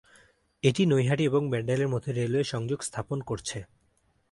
এটি 0.63 0.83
নৈহাটি 0.85 1.23
এবং 1.25 1.41
ব্যান্ডেল 1.49 1.79
এর 1.81 1.89
মধ্যে 1.89 2.11
রেলওয়ে 2.11 2.45
সংযোগ 2.53 2.79
স্থাপন 2.83 3.17
করছে। 3.21 3.57